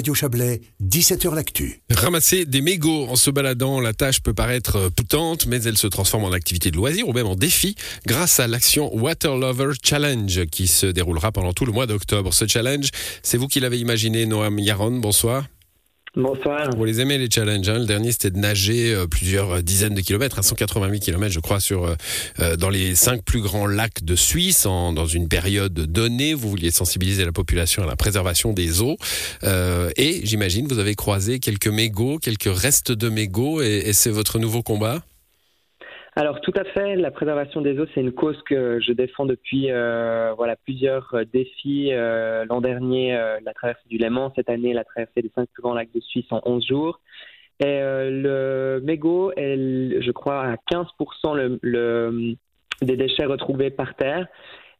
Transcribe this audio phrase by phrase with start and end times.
[0.00, 1.82] Radio Chablais, 17h L'Actu.
[1.90, 6.24] Ramasser des mégots en se baladant, la tâche peut paraître poutante, mais elle se transforme
[6.24, 7.74] en activité de loisir ou même en défi
[8.06, 12.32] grâce à l'action Water Lover Challenge qui se déroulera pendant tout le mois d'octobre.
[12.32, 12.88] Ce challenge,
[13.22, 15.00] c'est vous qui l'avez imaginé, Noam Yaron.
[15.00, 15.44] Bonsoir.
[16.16, 16.70] Bonsoir.
[16.76, 17.68] Vous les aimez les challenges.
[17.68, 21.38] Hein le dernier c'était de nager euh, plusieurs dizaines de kilomètres, à 188 kilomètres je
[21.38, 21.94] crois, sur euh,
[22.40, 26.34] euh, dans les cinq plus grands lacs de Suisse en, dans une période donnée.
[26.34, 28.96] Vous vouliez sensibiliser la population à la préservation des eaux
[29.44, 34.40] et j'imagine vous avez croisé quelques mégots, quelques restes de mégots et, et c'est votre
[34.40, 35.02] nouveau combat?
[36.16, 39.70] Alors tout à fait, la préservation des eaux, c'est une cause que je défends depuis
[39.70, 41.90] euh, voilà plusieurs euh, défis.
[41.92, 43.12] Euh, l'an dernier,
[43.44, 46.26] la traversée du Léman, cette année, la traversée des cinq plus grands lacs de Suisse
[46.30, 47.00] en 11 jours.
[47.60, 52.34] Et le mégot est, je crois, à 15% le,
[52.80, 54.26] des déchets retrouvés par terre.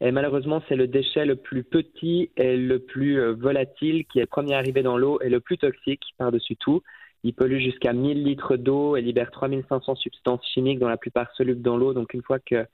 [0.00, 4.26] Et malheureusement, c'est le déchet le plus petit et le plus volatile qui est le
[4.26, 6.82] premier arrivé dans l'eau et le plus toxique par-dessus tout.
[7.22, 11.62] Il pollue jusqu'à 1000 litres d'eau et libère 3500 substances chimiques, dont la plupart solubles
[11.62, 11.92] dans l'eau.
[11.92, 12.66] Donc une fois qu'un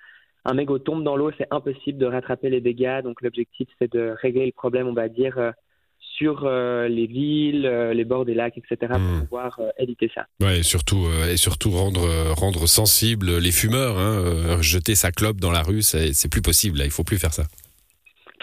[0.54, 3.02] mégot tombe dans l'eau, c'est impossible de rattraper les dégâts.
[3.02, 5.50] Donc l'objectif, c'est de régler le problème, on va dire, euh,
[5.98, 9.22] sur euh, les villes, euh, les bords des lacs, etc., pour hmm.
[9.24, 10.26] pouvoir éviter ça.
[10.40, 13.98] Ouais, et surtout, et surtout rendre, rendre sensibles les fumeurs.
[13.98, 16.78] Hein, jeter sa clope dans la rue, c'est plus possible.
[16.78, 17.44] Là, il faut plus faire ça.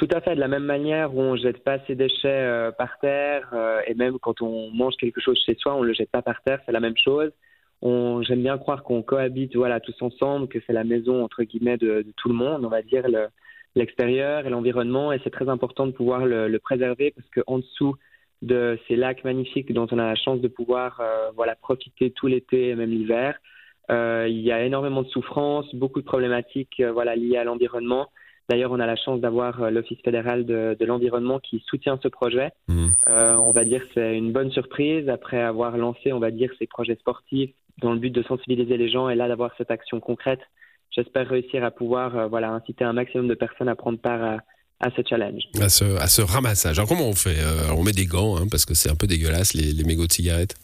[0.03, 2.99] Tout à fait, de la même manière où on jette pas ses déchets euh, par
[2.99, 6.21] terre, euh, et même quand on mange quelque chose chez soi, on le jette pas
[6.21, 7.31] par terre, c'est la même chose.
[7.81, 12.05] J'aime bien croire qu'on cohabite, voilà, tous ensemble, que c'est la maison entre guillemets de,
[12.17, 13.05] tout le monde, on va dire
[13.75, 17.95] l'extérieur et l'environnement, et c'est très important de pouvoir le, préserver parce qu'en dessous
[18.41, 22.27] de ces lacs magnifiques dont on a la chance de pouvoir, euh, voilà, profiter tout
[22.27, 23.37] l'été et même l'hiver,
[23.89, 28.09] il y a énormément de souffrances, beaucoup de problématiques, voilà, liées à l'environnement.
[28.49, 32.51] D'ailleurs, on a la chance d'avoir euh, l'Office fédéral de, l'environnement qui soutient ce projet.
[32.67, 32.87] Mmh.
[33.07, 36.51] Euh, on va dire que c'est une bonne surprise après avoir lancé, on va dire,
[36.59, 39.99] ces projets sportifs dans le but de sensibiliser les gens et là d'avoir cette action
[39.99, 40.41] concrète.
[40.91, 44.37] J'espère réussir à pouvoir euh, voilà, inciter un maximum de personnes à prendre part à,
[44.79, 45.43] à ce challenge.
[45.59, 46.77] À ce, à ce ramassage.
[46.77, 47.37] Alors comment on fait
[47.75, 50.11] On met des gants hein, parce que c'est un peu dégueulasse les, les mégots de
[50.11, 50.55] cigarettes?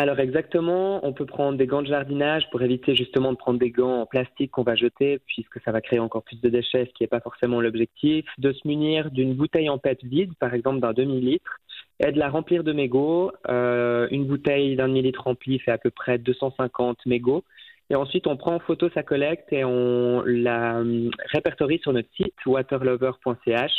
[0.00, 3.70] Alors exactement, on peut prendre des gants de jardinage pour éviter justement de prendre des
[3.70, 6.92] gants en plastique qu'on va jeter puisque ça va créer encore plus de déchets, ce
[6.94, 8.24] qui n'est pas forcément l'objectif.
[8.38, 11.58] De se munir d'une bouteille en PET vide, par exemple d'un demi-litre,
[11.98, 13.30] et de la remplir de mégots.
[13.50, 17.44] Euh, une bouteille d'un demi-litre remplie fait à peu près 250 mégots.
[17.90, 22.08] Et ensuite, on prend en photo sa collecte et on la euh, répertorie sur notre
[22.16, 23.72] site waterlover.ch.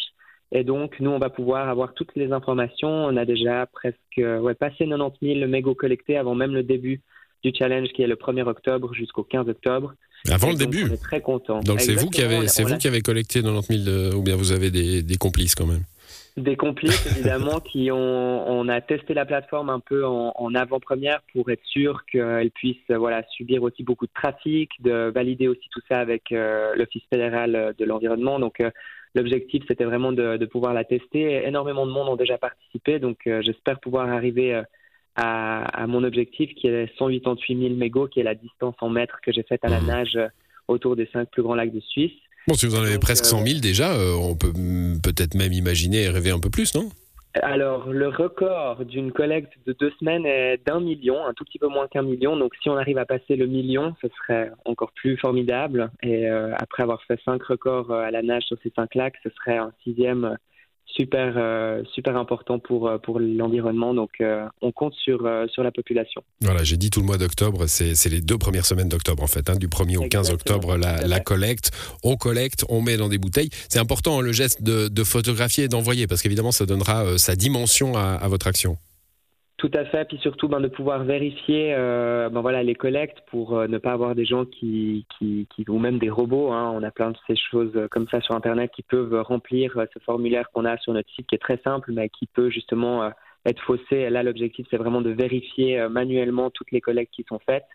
[0.51, 2.89] Et donc, nous, on va pouvoir avoir toutes les informations.
[2.89, 7.01] On a déjà presque ouais, passé 90 000 mégots collectés avant même le début
[7.44, 9.94] du challenge qui est le 1er octobre jusqu'au 15 octobre.
[10.29, 11.62] Avant le début On est très content.
[11.62, 14.51] Donc, c'est vous, qui avez, c'est vous qui avez collecté 90 000 ou bien vous
[14.51, 15.84] avez des, des complices quand même
[16.38, 21.22] des complices évidemment qui ont on a testé la plateforme un peu en, en avant-première
[21.34, 25.81] pour être sûr qu'elle puisse voilà subir aussi beaucoup de trafic, de valider aussi tout
[25.90, 28.40] ça avec euh, l'Office fédéral de l'environnement.
[28.40, 28.72] Donc euh,
[29.14, 31.46] L'objectif, c'était vraiment de, pouvoir la tester.
[31.46, 34.63] Énormément de monde ont déjà participé, donc euh, j'espère pouvoir arriver euh,
[35.16, 39.34] à, mon objectif qui est 188 000 mégots, qui est la distance en mètres que
[39.34, 39.88] j'ai faite à la mmh.
[39.88, 40.28] nage euh,
[40.69, 42.13] autour des cinq plus grands lacs de Suisse.
[42.47, 44.52] Bon, si vous en avez presque 100 000 déjà, on peut
[45.03, 46.90] peut-être même imaginer et rêver un peu plus, non?
[47.35, 51.68] Alors, le record d'une collecte de deux semaines est d'un million, un tout petit peu
[51.68, 52.35] moins qu'un million.
[52.35, 55.91] Donc, si on arrive à passer le million, ce serait encore plus formidable.
[56.03, 59.16] Et euh, après avoir fait cinq records euh, à la nage sur ces cinq lacs,
[59.24, 60.38] ce serait un sixième
[60.96, 63.94] super euh, super important pour euh, pour l'environnement.
[63.94, 66.24] Donc euh, on compte sur sur la population.
[66.41, 69.50] Voilà, j'ai dit tout le mois d'octobre, c'est les deux premières semaines d'octobre en fait,
[69.50, 71.72] hein, du 1er au 15 octobre la, la, collecte.
[72.03, 73.50] On collecte, on met dans des bouteilles.
[73.69, 77.35] C'est important hein, le geste de, de photographier et d'envoyer parce qu'évidemment ça donnera sa
[77.35, 78.78] dimension à, à votre action.
[79.62, 83.56] Tout à fait, puis surtout ben, de pouvoir vérifier euh, ben, voilà, les collectes pour
[83.56, 86.82] euh, ne pas avoir des gens qui, qui, qui ou même des robots, hein, on
[86.82, 90.50] a plein de ces choses comme ça sur Internet qui peuvent remplir euh, ce formulaire
[90.52, 93.12] qu'on a sur notre site qui est très simple mais qui peut justement
[93.46, 94.10] être faussé.
[94.10, 97.68] Là, l'objectif, c'est vraiment de vérifier manuellement toutes les collectes qui sont faites.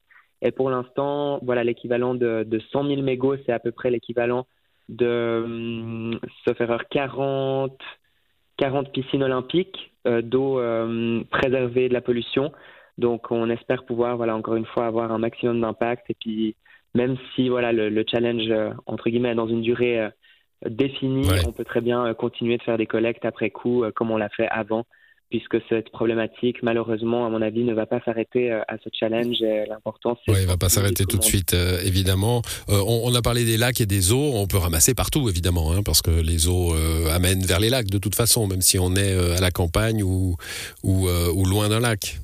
[0.42, 4.48] Et pour l'instant, voilà, l'équivalent de, de 100 000 mégots, c'est à peu près l'équivalent
[4.88, 7.80] de, hum, sauf erreur, 40
[8.56, 12.52] 40 piscines olympiques euh, d'eau euh, préservée de la pollution.
[12.98, 16.08] Donc on espère pouvoir, voilà, encore une fois, avoir un maximum d'impact.
[16.10, 16.56] Et puis
[16.94, 20.08] même si voilà le, challenge euh, entre guillemets est dans une durée
[20.64, 24.30] définie, on peut très bien continuer de faire des collectes après coup, comme on l'a
[24.30, 24.86] fait avant.
[25.30, 29.36] Puisque cette problématique, malheureusement, à mon avis, ne va pas s'arrêter euh, à ce challenge.
[29.68, 30.32] L'important, c'est.
[30.32, 32.42] Oui, il va pas s'arrêter tout de suite, euh, évidemment.
[32.68, 34.32] Euh, on, a parlé des lacs et des eaux.
[34.34, 36.74] On peut ramasser partout, évidemment, hein, parce que les eaux
[37.12, 40.36] amènent vers les lacs de toute façon, même si on est à la campagne ou,
[40.82, 42.18] ou, ou loin d'un lac.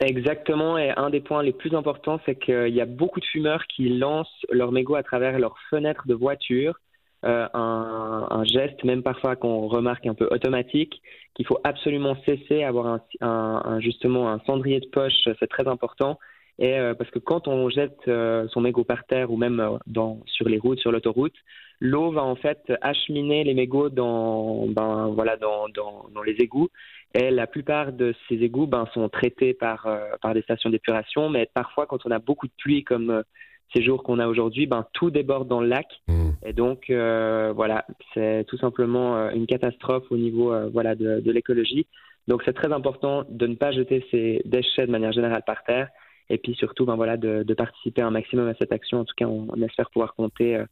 [0.00, 3.64] Exactement, et un des points les plus importants, c'est qu'il y a beaucoup de fumeurs
[3.74, 6.78] qui lancent leur mégot à travers leurs fenêtres de voiture
[7.24, 11.00] euh, un, geste, même parfois qu'on remarque un peu automatique,
[11.34, 16.18] qu'il faut absolument cesser, avoir un, justement un cendrier de poche, c'est très important.
[16.58, 20.20] Et euh, parce que quand on jette euh, son mégot par terre ou même dans,
[20.26, 21.34] sur les routes, sur l'autoroute,
[21.80, 26.68] l'eau va en fait acheminer les mégots dans, ben, voilà, dans, dans, dans, les égouts.
[27.14, 29.88] Et la plupart de ces égouts ben, sont traités par,
[30.20, 33.24] par des stations d'épuration, mais parfois quand on a beaucoup de pluie comme
[33.72, 35.86] ces jours qu'on a aujourd'hui, ben, tout déborde dans le lac.
[36.08, 36.30] Mmh.
[36.44, 41.20] Et donc, euh, voilà, c'est tout simplement euh, une catastrophe au niveau euh, voilà, de,
[41.20, 41.86] de l'écologie.
[42.28, 45.88] Donc, c'est très important de ne pas jeter ces déchets de manière générale par terre.
[46.30, 49.00] Et puis surtout, ben, voilà, de, de participer un maximum à cette action.
[49.00, 50.62] En tout cas, on, on espère pouvoir compter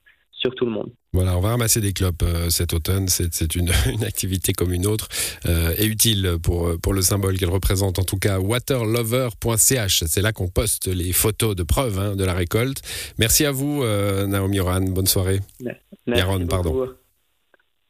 [0.43, 0.91] sur tout le monde.
[1.12, 3.06] Voilà, on va ramasser des clopes euh, cet automne.
[3.09, 5.09] C'est une, une, activité comme une autre
[5.47, 7.99] euh, et utile pour, pour le symbole qu'elle représente.
[7.99, 12.35] En tout cas, waterlover.ch, c'est là qu'on poste les photos de preuves hein, de la
[12.35, 12.83] récolte.
[13.19, 14.81] Merci à vous, euh, Naomi Oran.
[14.83, 15.41] Bonne soirée.
[16.06, 16.47] Merci.
[16.49, 16.88] pardon.